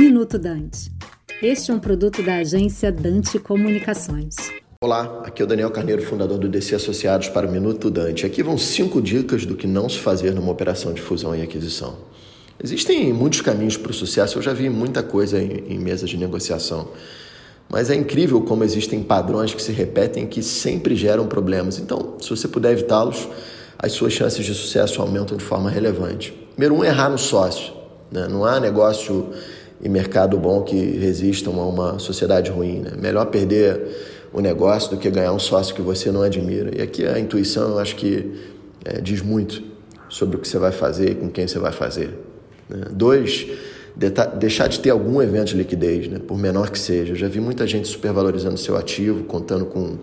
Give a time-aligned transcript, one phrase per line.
[0.00, 0.90] Minuto Dante.
[1.42, 4.34] Este é um produto da agência Dante Comunicações.
[4.80, 8.24] Olá, aqui é o Daniel Carneiro, fundador do DC Associados para o Minuto Dante.
[8.24, 11.98] Aqui vão cinco dicas do que não se fazer numa operação de fusão e aquisição.
[12.64, 16.16] Existem muitos caminhos para o sucesso, eu já vi muita coisa em, em mesas de
[16.16, 16.88] negociação.
[17.68, 21.78] Mas é incrível como existem padrões que se repetem que sempre geram problemas.
[21.78, 23.28] Então, se você puder evitá-los,
[23.78, 26.32] as suas chances de sucesso aumentam de forma relevante.
[26.56, 27.74] Número um, errar no sócio.
[28.10, 28.26] Né?
[28.28, 29.28] Não há negócio
[29.82, 32.80] e mercado bom que resistam a uma sociedade ruim.
[32.80, 32.92] Né?
[32.98, 33.80] Melhor perder
[34.32, 36.76] o negócio do que ganhar um sócio que você não admira.
[36.76, 38.32] E aqui a intuição eu acho que
[38.84, 39.62] é, diz muito
[40.08, 42.10] sobre o que você vai fazer e com quem você vai fazer.
[42.68, 42.86] Né?
[42.92, 43.46] Dois,
[44.38, 46.18] deixar de ter algum evento de liquidez, né?
[46.18, 47.12] por menor que seja.
[47.12, 49.98] Eu já vi muita gente supervalorizando seu ativo, contando com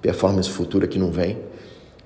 [0.00, 1.38] performance futura que não vem,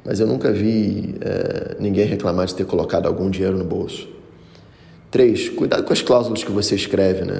[0.04, 4.08] mas eu nunca vi é, ninguém reclamar de ter colocado algum dinheiro no bolso.
[5.12, 7.26] Três, cuidado com as cláusulas que você escreve.
[7.26, 7.34] Né?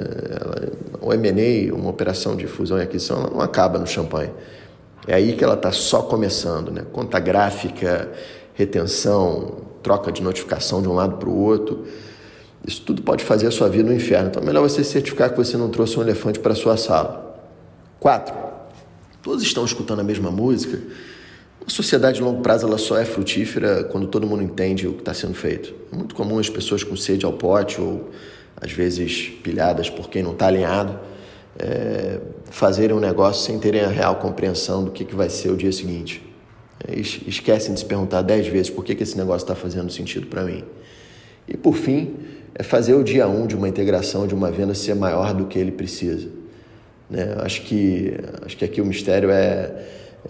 [1.01, 4.29] o M&A, uma operação de fusão e aquisição, ela não acaba no champanhe.
[5.07, 6.71] É aí que ela está só começando.
[6.71, 6.85] Né?
[6.93, 8.11] Conta gráfica,
[8.53, 11.85] retenção, troca de notificação de um lado para o outro.
[12.63, 14.27] Isso tudo pode fazer a sua vida no inferno.
[14.27, 17.43] Então é melhor você certificar que você não trouxe um elefante para a sua sala.
[17.99, 18.35] Quatro,
[19.23, 20.79] todos estão escutando a mesma música
[21.65, 24.99] a sociedade de longo prazo ela só é frutífera quando todo mundo entende o que
[24.99, 25.73] está sendo feito.
[25.91, 28.09] É muito comum as pessoas com sede ao pote ou
[28.59, 30.99] às vezes pilhadas por quem não está alinhado
[31.59, 32.19] é,
[32.49, 35.71] fazerem um negócio sem terem a real compreensão do que, que vai ser o dia
[35.71, 36.21] seguinte.
[36.87, 40.27] É, esquecem de se perguntar dez vezes por que, que esse negócio está fazendo sentido
[40.27, 40.63] para mim.
[41.47, 42.15] E por fim,
[42.55, 45.57] é fazer o dia um de uma integração, de uma venda ser maior do que
[45.57, 46.27] ele precisa.
[47.09, 47.35] Né?
[47.39, 48.13] Acho, que,
[48.45, 49.83] acho que aqui o mistério é é,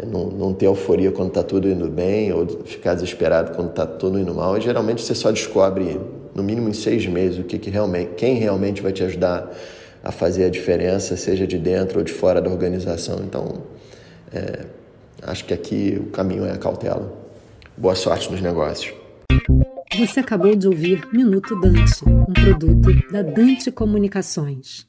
[0.05, 4.19] não, não ter euforia quando está tudo indo bem ou ficar desesperado quando está tudo
[4.19, 4.57] indo mal.
[4.57, 5.99] E geralmente você só descobre,
[6.33, 9.51] no mínimo em seis meses, o que, que realmente, quem realmente vai te ajudar
[10.03, 13.19] a fazer a diferença, seja de dentro ou de fora da organização.
[13.23, 13.63] Então,
[14.33, 14.65] é,
[15.21, 17.13] acho que aqui o caminho é a cautela.
[17.77, 18.93] Boa sorte nos negócios.
[19.97, 24.81] Você acabou de ouvir Minuto Dante, um produto da Dante Comunicações.